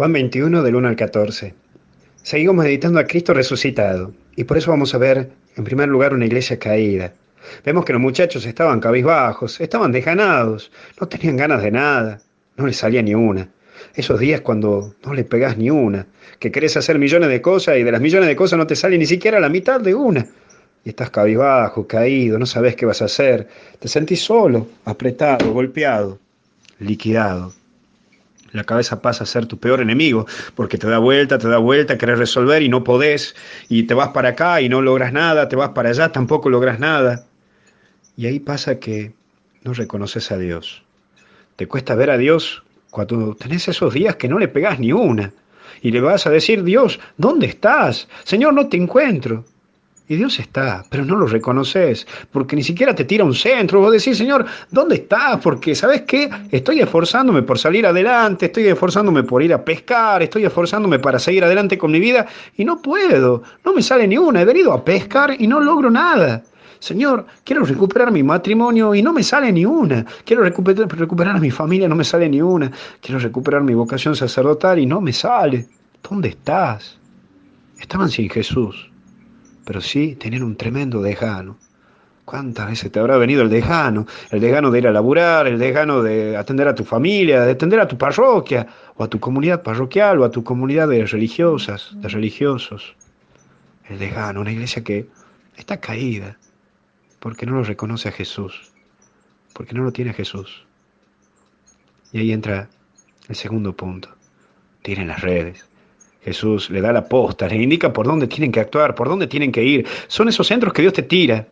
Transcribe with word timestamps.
Juan 0.00 0.14
21 0.14 0.62
del 0.62 0.76
1 0.76 0.88
al 0.88 0.96
14. 0.96 1.52
Seguimos 2.22 2.64
meditando 2.64 2.98
a 2.98 3.04
Cristo 3.04 3.34
resucitado 3.34 4.14
y 4.34 4.44
por 4.44 4.56
eso 4.56 4.70
vamos 4.70 4.94
a 4.94 4.96
ver 4.96 5.28
en 5.56 5.64
primer 5.64 5.90
lugar 5.90 6.14
una 6.14 6.24
iglesia 6.24 6.58
caída. 6.58 7.12
Vemos 7.66 7.84
que 7.84 7.92
los 7.92 8.00
muchachos 8.00 8.46
estaban 8.46 8.80
cabizbajos, 8.80 9.60
estaban 9.60 9.92
desganados, 9.92 10.72
no 10.98 11.06
tenían 11.06 11.36
ganas 11.36 11.62
de 11.62 11.70
nada, 11.70 12.18
no 12.56 12.66
les 12.66 12.78
salía 12.78 13.02
ni 13.02 13.14
una. 13.14 13.50
Esos 13.94 14.18
días 14.18 14.40
cuando 14.40 14.94
no 15.04 15.12
le 15.12 15.24
pegás 15.24 15.58
ni 15.58 15.68
una, 15.68 16.06
que 16.38 16.50
querés 16.50 16.78
hacer 16.78 16.98
millones 16.98 17.28
de 17.28 17.42
cosas 17.42 17.76
y 17.76 17.82
de 17.82 17.92
las 17.92 18.00
millones 18.00 18.26
de 18.26 18.36
cosas 18.36 18.58
no 18.58 18.66
te 18.66 18.76
sale 18.76 18.96
ni 18.96 19.04
siquiera 19.04 19.38
la 19.38 19.50
mitad 19.50 19.82
de 19.82 19.94
una. 19.94 20.26
Y 20.82 20.88
estás 20.88 21.10
cabizbajo, 21.10 21.86
caído, 21.86 22.38
no 22.38 22.46
sabes 22.46 22.74
qué 22.74 22.86
vas 22.86 23.02
a 23.02 23.04
hacer, 23.04 23.48
te 23.78 23.86
sentís 23.86 24.22
solo, 24.22 24.66
apretado, 24.86 25.52
golpeado, 25.52 26.18
liquidado 26.78 27.59
la 28.52 28.64
cabeza 28.64 29.00
pasa 29.00 29.24
a 29.24 29.26
ser 29.26 29.46
tu 29.46 29.58
peor 29.58 29.80
enemigo, 29.80 30.26
porque 30.54 30.78
te 30.78 30.88
da 30.88 30.98
vuelta, 30.98 31.38
te 31.38 31.48
da 31.48 31.58
vuelta, 31.58 31.98
querés 31.98 32.18
resolver 32.18 32.62
y 32.62 32.68
no 32.68 32.84
podés, 32.84 33.34
y 33.68 33.84
te 33.84 33.94
vas 33.94 34.08
para 34.08 34.30
acá 34.30 34.60
y 34.60 34.68
no 34.68 34.82
logras 34.82 35.12
nada, 35.12 35.48
te 35.48 35.56
vas 35.56 35.70
para 35.70 35.90
allá, 35.90 36.12
tampoco 36.12 36.50
logras 36.50 36.78
nada. 36.78 37.26
Y 38.16 38.26
ahí 38.26 38.40
pasa 38.40 38.78
que 38.78 39.12
no 39.62 39.72
reconoces 39.72 40.30
a 40.32 40.38
Dios. 40.38 40.82
Te 41.56 41.66
cuesta 41.66 41.94
ver 41.94 42.10
a 42.10 42.18
Dios 42.18 42.62
cuando 42.90 43.34
tenés 43.34 43.68
esos 43.68 43.94
días 43.94 44.16
que 44.16 44.28
no 44.28 44.38
le 44.38 44.48
pegás 44.48 44.78
ni 44.78 44.92
una. 44.92 45.32
Y 45.82 45.92
le 45.92 46.00
vas 46.00 46.26
a 46.26 46.30
decir, 46.30 46.62
Dios, 46.64 47.00
¿dónde 47.16 47.46
estás? 47.46 48.08
Señor, 48.24 48.54
no 48.54 48.68
te 48.68 48.76
encuentro. 48.76 49.44
Y 50.10 50.16
Dios 50.16 50.40
está, 50.40 50.84
pero 50.90 51.04
no 51.04 51.14
lo 51.14 51.24
reconoces, 51.24 52.04
porque 52.32 52.56
ni 52.56 52.64
siquiera 52.64 52.96
te 52.96 53.04
tira 53.04 53.22
un 53.22 53.32
centro. 53.32 53.78
Vos 53.78 53.92
decís, 53.92 54.18
Señor, 54.18 54.44
¿dónde 54.68 54.96
estás? 54.96 55.38
Porque, 55.40 55.72
¿sabes 55.72 56.00
qué? 56.00 56.28
Estoy 56.50 56.80
esforzándome 56.80 57.44
por 57.44 57.60
salir 57.60 57.86
adelante, 57.86 58.46
estoy 58.46 58.66
esforzándome 58.66 59.22
por 59.22 59.40
ir 59.40 59.54
a 59.54 59.64
pescar, 59.64 60.20
estoy 60.20 60.46
esforzándome 60.46 60.98
para 60.98 61.20
seguir 61.20 61.44
adelante 61.44 61.78
con 61.78 61.92
mi 61.92 62.00
vida 62.00 62.26
y 62.56 62.64
no 62.64 62.82
puedo, 62.82 63.44
no 63.64 63.72
me 63.72 63.82
sale 63.82 64.08
ni 64.08 64.18
una. 64.18 64.42
He 64.42 64.44
venido 64.44 64.72
a 64.72 64.84
pescar 64.84 65.36
y 65.38 65.46
no 65.46 65.60
logro 65.60 65.92
nada. 65.92 66.42
Señor, 66.80 67.26
quiero 67.44 67.64
recuperar 67.64 68.10
mi 68.10 68.24
matrimonio 68.24 68.96
y 68.96 69.04
no 69.04 69.12
me 69.12 69.22
sale 69.22 69.52
ni 69.52 69.64
una. 69.64 70.04
Quiero 70.24 70.42
recuperar, 70.42 70.88
recuperar 70.88 71.36
a 71.36 71.38
mi 71.40 71.52
familia, 71.52 71.86
no 71.86 71.94
me 71.94 72.02
sale 72.02 72.28
ni 72.28 72.42
una. 72.42 72.68
Quiero 73.00 73.20
recuperar 73.20 73.62
mi 73.62 73.74
vocación 73.74 74.16
sacerdotal 74.16 74.80
y 74.80 74.86
no 74.86 75.00
me 75.00 75.12
sale. 75.12 75.68
¿Dónde 76.02 76.30
estás? 76.30 76.98
Estaban 77.78 78.10
sin 78.10 78.28
Jesús 78.28 78.89
pero 79.64 79.80
sí 79.80 80.16
tener 80.16 80.42
un 80.42 80.56
tremendo 80.56 81.02
dejano. 81.02 81.58
¿Cuántas 82.24 82.68
veces 82.68 82.92
te 82.92 83.00
habrá 83.00 83.16
venido 83.16 83.42
el 83.42 83.50
dejano? 83.50 84.06
El 84.30 84.40
dejano 84.40 84.70
de 84.70 84.78
ir 84.78 84.86
a 84.86 84.92
laburar, 84.92 85.48
el 85.48 85.58
dejano 85.58 86.02
de 86.02 86.36
atender 86.36 86.68
a 86.68 86.74
tu 86.74 86.84
familia, 86.84 87.40
de 87.40 87.52
atender 87.52 87.80
a 87.80 87.88
tu 87.88 87.98
parroquia, 87.98 88.66
o 88.94 89.02
a 89.02 89.08
tu 89.08 89.18
comunidad 89.18 89.62
parroquial, 89.62 90.20
o 90.20 90.24
a 90.24 90.30
tu 90.30 90.44
comunidad 90.44 90.88
de 90.88 91.04
religiosas, 91.06 91.90
de 91.94 92.08
religiosos. 92.08 92.94
El 93.88 93.98
dejano, 93.98 94.42
una 94.42 94.52
iglesia 94.52 94.84
que 94.84 95.08
está 95.56 95.78
caída, 95.80 96.36
porque 97.18 97.46
no 97.46 97.54
lo 97.54 97.64
reconoce 97.64 98.08
a 98.08 98.12
Jesús, 98.12 98.70
porque 99.52 99.74
no 99.74 99.82
lo 99.82 99.92
tiene 99.92 100.12
a 100.12 100.14
Jesús. 100.14 100.64
Y 102.12 102.20
ahí 102.20 102.32
entra 102.32 102.68
el 103.28 103.34
segundo 103.36 103.74
punto. 103.76 104.08
Tienen 104.82 105.08
las 105.08 105.20
redes. 105.20 105.69
Jesús 106.22 106.70
le 106.70 106.80
da 106.80 106.92
la 106.92 107.04
posta, 107.04 107.48
le 107.48 107.56
indica 107.56 107.92
por 107.92 108.06
dónde 108.06 108.26
tienen 108.26 108.52
que 108.52 108.60
actuar, 108.60 108.94
por 108.94 109.08
dónde 109.08 109.26
tienen 109.26 109.52
que 109.52 109.64
ir. 109.64 109.86
Son 110.08 110.28
esos 110.28 110.46
centros 110.46 110.72
que 110.72 110.82
Dios 110.82 110.94
te 110.94 111.02
tira 111.02 111.46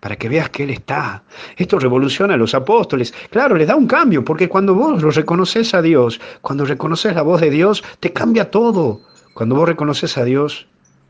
para 0.00 0.16
que 0.16 0.28
veas 0.28 0.50
que 0.50 0.64
Él 0.64 0.70
está. 0.70 1.22
Esto 1.56 1.78
revoluciona 1.78 2.34
a 2.34 2.36
los 2.36 2.54
apóstoles. 2.54 3.12
Claro, 3.30 3.56
les 3.56 3.68
da 3.68 3.76
un 3.76 3.86
cambio, 3.86 4.24
porque 4.24 4.48
cuando 4.48 4.74
vos 4.74 5.02
lo 5.02 5.10
reconoces 5.10 5.74
a 5.74 5.82
Dios, 5.82 6.20
cuando 6.40 6.64
reconoces 6.64 7.14
la 7.14 7.22
voz 7.22 7.40
de 7.40 7.50
Dios, 7.50 7.82
te 8.00 8.12
cambia 8.12 8.50
todo. 8.50 9.00
Cuando 9.34 9.54
vos 9.54 9.68
reconoces 9.68 10.18
a 10.18 10.24
Dios, 10.24 10.66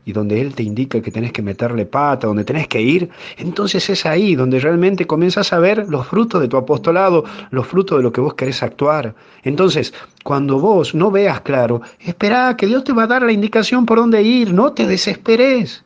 y 0.09 0.11
donde 0.11 0.41
Él 0.41 0.55
te 0.55 0.63
indica 0.63 1.01
que 1.01 1.11
tenés 1.11 1.31
que 1.31 1.43
meterle 1.43 1.85
pata, 1.85 2.25
donde 2.25 2.43
tenés 2.43 2.67
que 2.67 2.81
ir, 2.81 3.11
entonces 3.37 3.87
es 3.91 4.07
ahí 4.07 4.33
donde 4.33 4.59
realmente 4.59 5.05
comienzas 5.05 5.53
a 5.53 5.59
ver 5.59 5.87
los 5.87 6.07
frutos 6.07 6.41
de 6.41 6.47
tu 6.47 6.57
apostolado, 6.57 7.25
los 7.51 7.67
frutos 7.67 7.99
de 7.99 8.03
lo 8.03 8.11
que 8.11 8.19
vos 8.19 8.33
querés 8.33 8.63
actuar. 8.63 9.13
Entonces, 9.43 9.93
cuando 10.23 10.59
vos 10.59 10.95
no 10.95 11.11
veas 11.11 11.41
claro, 11.41 11.83
espera 11.99 12.57
que 12.57 12.65
Dios 12.65 12.83
te 12.85 12.91
va 12.91 13.03
a 13.03 13.07
dar 13.07 13.21
la 13.21 13.31
indicación 13.31 13.85
por 13.85 13.99
dónde 13.99 14.23
ir, 14.23 14.51
no 14.51 14.73
te 14.73 14.87
desesperes. 14.87 15.83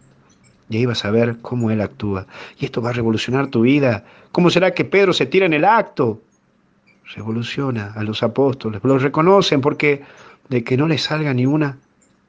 Y 0.70 0.78
ahí 0.78 0.86
vas 0.86 1.04
a 1.04 1.12
ver 1.12 1.40
cómo 1.42 1.70
Él 1.70 1.82
actúa. 1.82 2.26
Y 2.58 2.64
esto 2.64 2.82
va 2.82 2.92
a 2.92 2.94
revolucionar 2.94 3.48
tu 3.48 3.64
vida. 3.64 4.06
¿Cómo 4.32 4.50
será 4.50 4.72
que 4.72 4.86
Pedro 4.86 5.12
se 5.12 5.26
tira 5.26 5.48
en 5.48 5.54
el 5.54 5.66
acto? 5.66 6.22
Revoluciona 7.14 7.92
a 7.94 8.04
los 8.04 8.24
apóstoles, 8.24 8.80
los 8.86 9.04
reconocen 9.04 9.60
porque 9.60 10.02
de 10.48 10.64
que 10.64 10.78
no 10.78 10.88
les 10.88 11.04
salga 11.04 11.34
ni 11.34 11.46
una, 11.46 11.78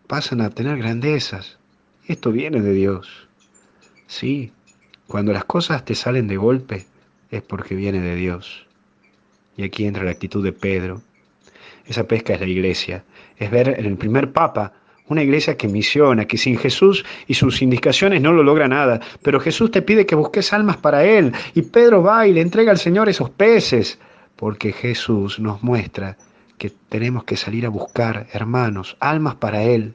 pasan 0.08 0.40
a 0.40 0.50
tener 0.50 0.76
grandezas. 0.76 1.58
Esto 2.06 2.32
viene 2.32 2.60
de 2.60 2.72
Dios. 2.72 3.28
Sí, 4.06 4.52
cuando 5.06 5.32
las 5.32 5.44
cosas 5.44 5.84
te 5.84 5.94
salen 5.94 6.28
de 6.28 6.36
golpe 6.36 6.86
es 7.30 7.42
porque 7.42 7.74
viene 7.74 8.00
de 8.00 8.14
Dios. 8.14 8.66
Y 9.56 9.64
aquí 9.64 9.86
entra 9.86 10.04
la 10.04 10.10
actitud 10.10 10.44
de 10.44 10.52
Pedro. 10.52 11.00
Esa 11.86 12.04
pesca 12.04 12.34
es 12.34 12.40
la 12.40 12.46
iglesia. 12.46 13.04
Es 13.38 13.50
ver 13.50 13.76
en 13.78 13.86
el 13.86 13.96
primer 13.96 14.32
papa 14.32 14.72
una 15.08 15.22
iglesia 15.22 15.56
que 15.56 15.68
misiona, 15.68 16.26
que 16.26 16.38
sin 16.38 16.58
Jesús 16.58 17.04
y 17.26 17.34
sus 17.34 17.62
indicaciones 17.62 18.20
no 18.20 18.32
lo 18.32 18.42
logra 18.42 18.68
nada. 18.68 19.00
Pero 19.22 19.40
Jesús 19.40 19.70
te 19.70 19.82
pide 19.82 20.04
que 20.04 20.14
busques 20.14 20.52
almas 20.52 20.76
para 20.76 21.04
Él. 21.04 21.32
Y 21.54 21.62
Pedro 21.62 22.02
va 22.02 22.26
y 22.26 22.32
le 22.32 22.42
entrega 22.42 22.70
al 22.70 22.78
Señor 22.78 23.08
esos 23.08 23.30
peces. 23.30 23.98
Porque 24.36 24.72
Jesús 24.72 25.38
nos 25.38 25.62
muestra 25.62 26.18
que 26.58 26.70
tenemos 26.70 27.24
que 27.24 27.36
salir 27.36 27.64
a 27.66 27.70
buscar, 27.70 28.26
hermanos, 28.32 28.96
almas 29.00 29.36
para 29.36 29.62
Él. 29.62 29.94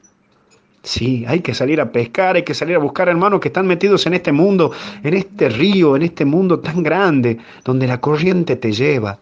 Sí, 0.82 1.24
hay 1.28 1.40
que 1.40 1.52
salir 1.52 1.80
a 1.80 1.92
pescar, 1.92 2.36
hay 2.36 2.42
que 2.42 2.54
salir 2.54 2.76
a 2.76 2.78
buscar 2.78 3.08
hermanos 3.08 3.40
que 3.40 3.48
están 3.48 3.66
metidos 3.66 4.06
en 4.06 4.14
este 4.14 4.32
mundo, 4.32 4.72
en 5.02 5.14
este 5.14 5.50
río, 5.50 5.94
en 5.94 6.02
este 6.02 6.24
mundo 6.24 6.60
tan 6.60 6.82
grande, 6.82 7.38
donde 7.64 7.86
la 7.86 8.00
corriente 8.00 8.56
te 8.56 8.72
lleva. 8.72 9.18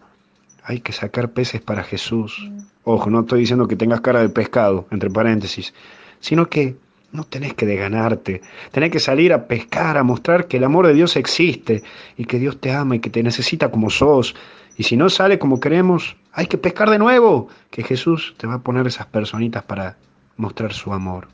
Hay 0.63 0.79
que 0.79 0.93
sacar 0.93 1.31
peces 1.31 1.61
para 1.61 1.83
Jesús. 1.83 2.49
Ojo, 2.85 3.09
no 3.09 3.21
estoy 3.21 3.41
diciendo 3.41 3.67
que 3.67 3.75
tengas 3.75 3.99
cara 4.01 4.21
de 4.21 4.29
pescado, 4.29 4.87
entre 4.89 5.09
paréntesis, 5.09 5.73
sino 6.21 6.47
que 6.47 6.77
no 7.11 7.23
tenés 7.25 7.55
que 7.55 7.65
deganarte, 7.65 8.41
tenés 8.71 8.91
que 8.91 8.99
salir 8.99 9.33
a 9.33 9.47
pescar, 9.47 9.97
a 9.97 10.03
mostrar 10.03 10.47
que 10.47 10.57
el 10.57 10.63
amor 10.63 10.87
de 10.87 10.93
Dios 10.93 11.15
existe 11.17 11.83
y 12.15 12.25
que 12.25 12.39
Dios 12.39 12.59
te 12.59 12.71
ama 12.71 12.95
y 12.95 12.99
que 12.99 13.09
te 13.09 13.21
necesita 13.21 13.69
como 13.69 13.89
sos. 13.89 14.35
Y 14.77 14.83
si 14.83 14.95
no 14.95 15.09
sale 15.09 15.39
como 15.39 15.59
queremos, 15.59 16.15
hay 16.31 16.45
que 16.45 16.57
pescar 16.57 16.89
de 16.89 16.99
nuevo, 16.99 17.49
que 17.69 17.83
Jesús 17.83 18.35
te 18.37 18.47
va 18.47 18.55
a 18.55 18.59
poner 18.59 18.87
esas 18.87 19.07
personitas 19.07 19.63
para 19.63 19.97
mostrar 20.37 20.71
su 20.71 20.93
amor. 20.93 21.27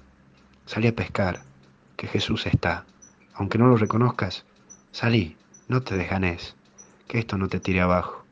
Salí 0.66 0.88
a 0.88 0.96
pescar, 0.96 1.44
que 1.96 2.08
Jesús 2.08 2.48
está. 2.48 2.86
Aunque 3.36 3.60
no 3.60 3.68
lo 3.68 3.78
reconozcas, 3.78 4.46
salí, 4.92 5.38
no 5.68 5.84
te 5.84 5.96
desganes, 5.96 6.56
que 7.08 7.20
esto 7.20 7.38
no 7.38 7.48
te 7.48 7.60
tire 7.60 7.82
abajo. 7.82 8.26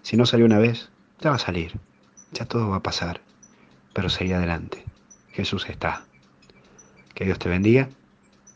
Si 0.00 0.16
no 0.16 0.24
salió 0.24 0.46
una 0.46 0.58
vez, 0.58 0.90
ya 1.20 1.30
va 1.30 1.36
a 1.36 1.40
salir, 1.40 1.78
ya 2.32 2.46
todo 2.46 2.70
va 2.70 2.76
a 2.76 2.82
pasar, 2.82 3.20
pero 3.92 4.08
seguí 4.08 4.32
adelante. 4.32 4.82
Jesús 5.30 5.68
está. 5.68 6.06
Que 7.14 7.26
Dios 7.26 7.38
te 7.38 7.50
bendiga, 7.50 7.90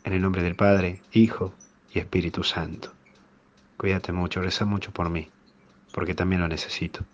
en 0.03 0.13
el 0.13 0.21
nombre 0.21 0.41
del 0.41 0.55
Padre, 0.55 1.01
Hijo 1.11 1.53
y 1.93 1.99
Espíritu 1.99 2.43
Santo. 2.43 2.93
Cuídate 3.77 4.11
mucho, 4.11 4.41
reza 4.41 4.65
mucho 4.65 4.91
por 4.91 5.09
mí, 5.09 5.29
porque 5.93 6.15
también 6.15 6.41
lo 6.41 6.47
necesito, 6.47 7.05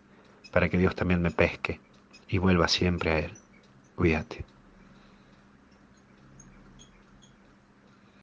para 0.51 0.69
que 0.69 0.77
Dios 0.77 0.95
también 0.95 1.21
me 1.21 1.31
pesque 1.31 1.81
y 2.29 2.37
vuelva 2.37 2.69
siempre 2.69 3.11
a 3.11 3.19
Él. 3.19 3.33
Cuídate. 3.95 4.54